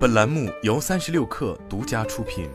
[0.00, 2.48] 本栏目由三十六氪独家出品。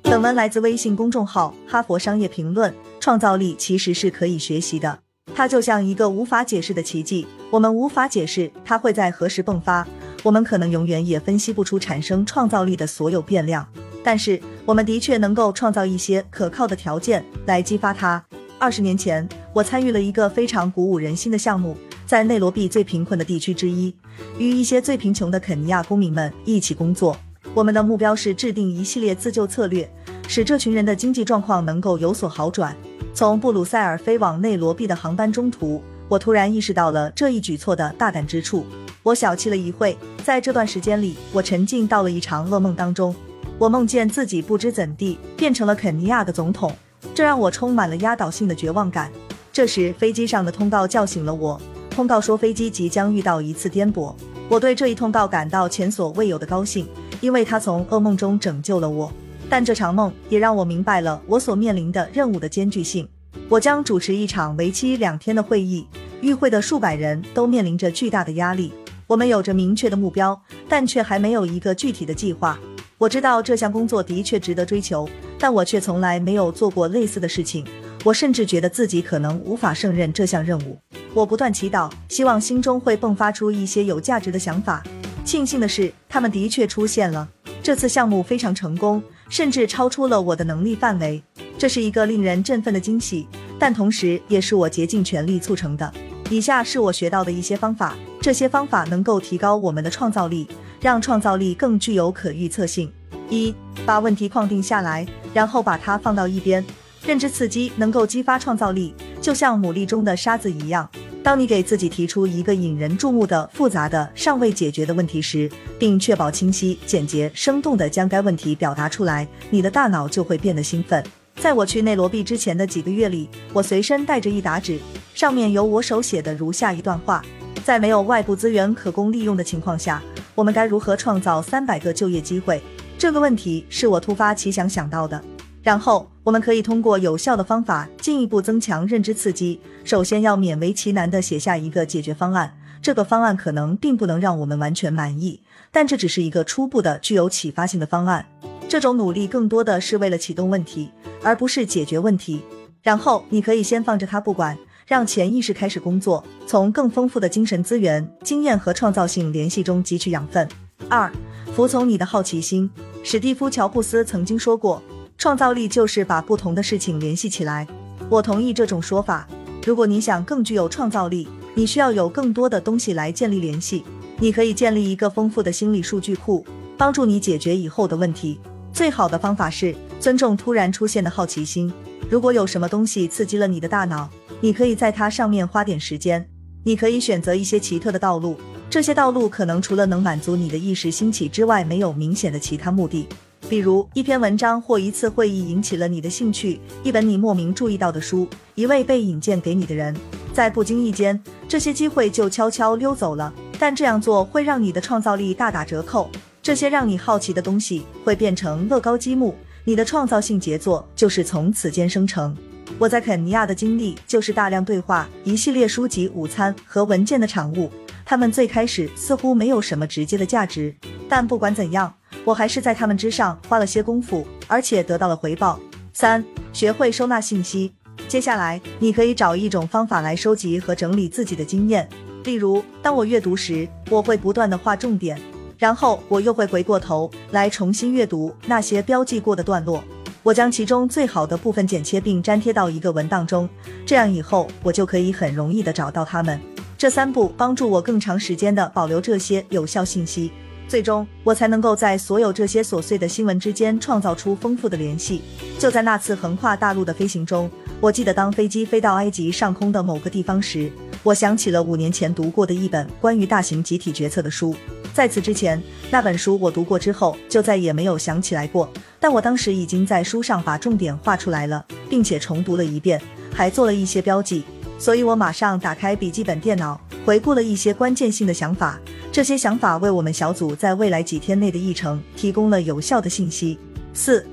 [0.00, 2.72] 本文来自微信公众号《哈佛商业评论》。
[3.00, 5.00] 创造力其实是可以学习的，
[5.34, 9.86] 它就像一个无法解释的奇迹，我们无法解释它会在何时迸发，
[10.22, 13.68] 我们可能永远也分析不出产生创造力的所有变量。
[14.02, 18.24] 但是，我们的确能够创造一些可靠的条件来激发它。
[18.58, 21.76] 二十年前，我参与了一个非常鼓舞人心的项目，
[22.12, 23.94] 在内罗毕最贫困的地区之一，
[24.36, 27.16] 与一些最贫穷的肯尼亚公民们一起工作。
[27.54, 29.90] 我们的目标是制定一系列自救策略，
[30.28, 32.76] 使这群人的经济状况能够有所好转。
[33.14, 38.66] 从布鲁塞尔飞往内罗毕的航班中途，我突然意识到了这一举措的大胆之处。
[39.02, 43.16] 我小憩了一会，在这段时间里，我沉浸到了一场噩梦当中。
[43.56, 46.76] 我梦见自己不知怎地变成了肯尼亚的总统，
[47.14, 49.10] 这让我充满了压倒性的绝望感。
[49.50, 51.58] 这时，飞机上的通告叫醒了我。
[51.92, 54.14] 通告说飞机即将遇到一次颠簸。
[54.48, 56.86] 我对这一通告感到前所未有的高兴，
[57.20, 59.12] 因为它从噩梦中拯救了我。
[59.48, 63.06] 但这场梦也让我明白了我所面临的任务的艰巨性。
[63.48, 65.86] 我将主持一场为期两天的会议，
[66.20, 68.72] 与会的数百人都面临着巨大的压力。
[69.06, 72.58] 我们有着明确的目标，但却还没有一个具体的计划。
[72.96, 77.66] 我知道这项工作的确值得追求，但我却从来没有做过类似的事情。
[78.04, 80.78] 我甚至觉得自己可能无法胜任这项任务。
[81.14, 84.82] 我不断祈祷，希望心中会迸发出一些有价值的想法。
[85.24, 87.28] 庆幸的是，他们的确出现了。
[87.62, 89.02] 这次项目非常成功。
[89.28, 91.22] 甚至超出了我的能力范围，
[91.56, 93.26] 这是一个令人振奋的惊喜，
[93.58, 95.90] 但同时也是我竭尽全力促成的。
[96.28, 100.46] 以下是我学到的一些方法，这些方法能够提高我们的创造力，
[100.82, 102.92] 让创造力更具有可预测性。
[103.30, 103.54] 一，
[103.86, 106.62] 把问题框定下来，然后把它放到一边。
[107.06, 110.86] 认知刺激能够激发创造力，就像牡蛎中的沙子一样。
[111.22, 115.48] 当你给自己提出一个引人注目的、复杂的、尚未解决的问题时，
[115.78, 121.02] 并确保清晰、简洁、生动地将该问题表达出来，你的大脑就会变得兴奋。
[121.36, 124.80] 在我去内罗毕之前的几个月里，我随身带着一沓纸，
[125.14, 127.24] 上面有我手写的如下一段话：
[127.64, 130.02] 在没有外部资源可供利用的情况下，
[130.34, 132.60] 我们该如何创造三百个就业机会？
[132.98, 135.22] 这个问题是我突发奇想想到的。
[135.62, 139.60] 然后，我们可以通过有效的方法进一步增强认知刺激。
[139.84, 142.56] 首先要勉为其难地写下一个解决方案。
[142.80, 145.40] 这个方案可能并不能让我们完全满意，
[145.70, 148.26] 但这只是一个初步的、具有启发性的方案。
[148.68, 150.90] 这种努力更多的是为了启动问题，
[151.22, 152.42] 而不是解决问题。
[152.82, 160.48] 然后，你可以先放着它不管，让潜意识开始工作，从更丰富的精神资源、经验和创造性联系中汲取养分。
[160.88, 161.12] 二，
[161.54, 162.68] 服从你的好奇心。
[163.04, 164.82] 史蒂夫·乔布斯曾经说过。
[165.22, 167.64] 创造力就是把不同的事情联系起来。
[168.08, 169.24] 我同意这种说法。
[169.64, 173.84] 如果你想更具有创造力，你需要有更多的东西来建立联系。
[174.18, 176.44] 你可以建立一个丰富的心理数据库，
[176.76, 178.40] 帮助你解决以后的问题。
[178.72, 181.72] 最好的方法是尊重突然出现的好奇心。
[182.10, 184.10] 如果有什么东西刺激了你的大脑，
[184.40, 186.28] 你可以在它上面花点时间。
[186.64, 188.36] 你可以选择一些奇特的道路，
[188.68, 193.06] 这些道路可能除了能满足你的意识兴起之外，没有明显的其他目的。
[193.48, 199.94] 比如一篇文章或一次会议引起了你的兴趣，一本你莫名注意到的书，一位被引荐给你的人，
[200.32, 203.32] 在不经意间，这些机会就悄悄溜走了。
[203.58, 206.10] 但这样做会让你的创造力大打折扣。
[206.42, 212.36] 这些让你好奇的东西会变成乐高积木，你的创造性杰作就是从此间生成。
[212.78, 217.70] 我在肯尼亚的经历就是大量对话、一系列书籍、午餐和文件的产物。
[218.04, 220.74] 他们最开始似乎没有什么直接的价值，
[221.08, 221.94] 但不管怎样。
[222.24, 225.58] 我还是在他们之上花了些功夫，而且得到了回报。
[225.92, 227.72] 三、学会收纳信息。
[228.08, 231.88] 接下来，你可以找一种方法来收集和整理自己的经验。
[232.24, 235.20] 例如，当我阅读时，我会不断的画重点，
[235.58, 239.82] 然后我又会回过头来重新阅读那些标记过的段落。
[240.22, 243.48] 我将其中最好的部分剪切并粘贴到一个文档中，
[243.84, 246.40] 这样以后我就可以很容易的找到它们。
[246.78, 250.30] 这三步帮助我更长时间的保留这些有效信息。
[250.72, 255.20] 最终，我才能够在所有这些琐碎的新闻之间创造出丰富的联系。
[255.58, 260.72] 就在那次横跨大陆的飞行中，我记得当飞机飞到埃及上空的某个地方时，
[261.02, 264.56] 我想起了五年前读过的一本关于大型集体决策的书。
[264.94, 268.66] 在此之前，那本书我读过之后就再也没有想起来过。
[268.98, 272.98] 但我当时已经在书上把重点画出来了，并且重读了一遍，
[273.34, 274.42] 还做了一些标记。
[274.82, 278.80] 所以我马上打开笔记本电脑，回顾了一些关键性的想法。
[279.12, 283.56] 这些想法为我们小组在未来几天内的议程提供了有效的信息。
[283.94, 284.26] 四，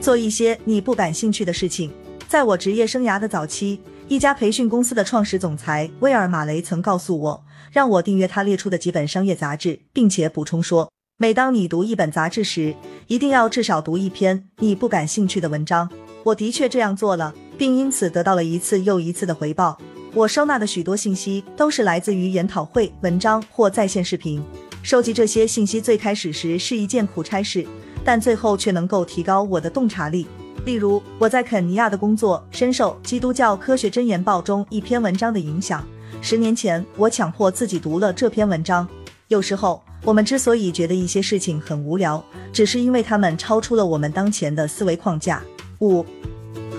[0.00, 1.88] 做一些你不感兴趣的事情。
[2.26, 12.74] 在我职业生涯的早期，一家培训公司的创始总裁威尔·马雷曾告诉我，让我订阅他列出的几本商业杂志，并且补充说，每当你读一本杂志时，
[13.06, 15.88] 一定要至少读一篇你不感兴趣的文章。
[16.24, 19.78] 我的确这样做了，并因此得到了一次又一次的回报。
[20.14, 24.44] 我收纳的许多信息都是来自于研讨会、文章或在线视频。
[24.82, 27.66] 收集这些信息最开始时是一件苦差事，
[28.04, 30.26] 但最后却能够提高我的洞察力。
[30.66, 35.82] 例如，我在肯尼亚的工作深受《基督教科学箴言报》中一篇文章的影响。
[36.20, 38.86] 十年前，我强迫自己读了这篇文章。
[39.28, 42.22] 有时候，我们之所以觉得一些事情很无聊，
[42.52, 45.42] 只是因为它们超出了我们当前的思维框架。
[45.80, 46.04] 五、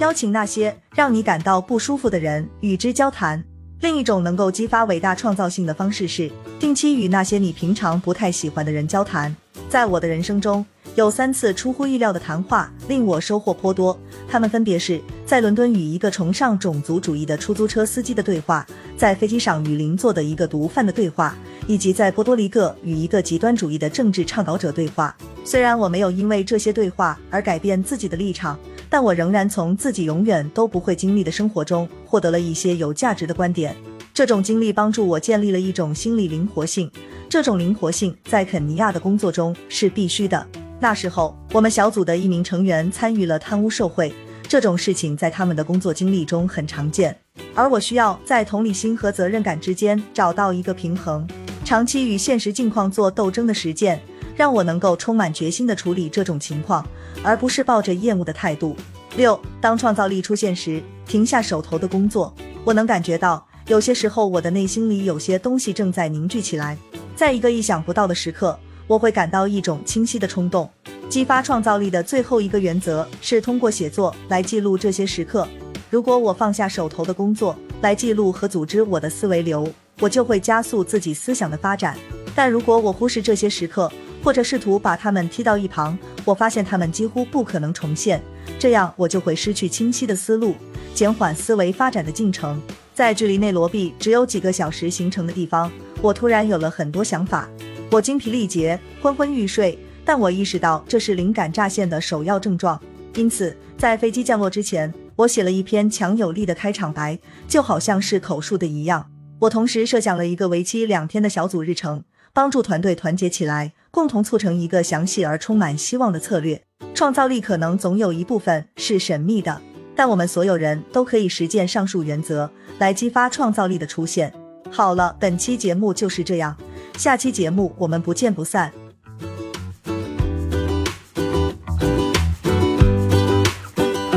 [0.03, 3.41] 邀请那些让你感到不舒服的人与之交谈。
[3.79, 6.29] 另一种能够激发伟大创造性的方式是
[6.59, 9.33] 定期与那些你平常不太喜欢的人交谈。
[9.69, 10.65] 在我的人生中，
[10.95, 13.98] 有三次出乎意料的谈话令我收获颇多，
[14.28, 18.63] 他们分别是在伦敦与一个崇尚种族主义的出租车司机的对话，
[18.95, 21.36] 在飞机上与邻座的一个毒贩的对话，
[21.66, 25.16] 以及在波多黎各与一个极端主义的政治倡导者对话。
[25.44, 33.75] 虽然我没有因为这些对话而改变自己的立场，但我仍然从自己永远都不会经历的生活中获得了一些有价值的观点。
[34.13, 36.92] 这种经历帮助我建立了一种心理灵活性，
[37.28, 40.45] 这种灵活性在肯尼亚的工作中是必须的。
[40.83, 44.13] 那时候，我们小组的一名成员参与了贪污受贿，
[44.50, 47.18] 这种事情在他们的工作经历中很常见。
[47.56, 51.25] 而我需要在同理心和责任感之间找到一个平衡。
[51.63, 54.03] 长期与现实境况做斗争的实践，
[54.35, 56.85] 让我能够充满决心地处理这种情况，
[57.24, 58.75] 而不是抱着厌恶的态度。
[59.15, 62.35] 六，当创造力出现时，停下手头的工作。
[62.65, 66.77] 我能感觉到，有些时候我的内心里有些东西正在凝聚起来，
[67.15, 68.59] 在一个意想不到的时刻。
[68.94, 70.69] 我会感到一种清晰的冲动。
[71.10, 75.48] 激发创造力的最后一个原则是通过写作来记录这些时刻。
[75.90, 79.68] 如果我放下手头的工作来记录和组织我的思维流，
[80.00, 81.98] 我就会加速自己思想的发展。
[82.36, 83.92] 但如果我忽视这些时刻，
[84.24, 88.22] 或者试图把它们踢到一旁，我发现它们几乎不可能重现。
[88.60, 90.54] 这样我就会失去清晰的思路，
[90.94, 92.62] 减缓思维发展的进程。
[92.94, 97.50] 在距离内罗毕只有几个小时行程的地方，我突然有了很多想法。
[97.94, 102.81] 我精疲力竭，昏昏欲睡，但我意识到这是灵感乍现的首要症状。
[103.13, 109.06] 因此，在飞机降落之前，我写了一篇强有力的开场白，就好像是口述的一样。
[109.42, 112.04] 我同时设想了一个为期两天的小组日程，
[112.34, 116.60] 帮助团队团结起来，共同促成一个详细而充满希望的策略。
[116.95, 119.62] 创造力可能总有一部分是神秘的，
[119.95, 122.50] 但我们所有人都可以实践上述原则
[122.80, 124.34] 来激发创造力的出现。
[124.72, 126.57] 好了，本期节目就是这样。
[126.97, 128.82] 下期节目我们不见不散。